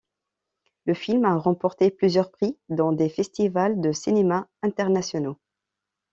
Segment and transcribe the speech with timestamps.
[0.87, 5.37] Le film a remporté plusieurs prix dans des festivals de cinéma internationaux.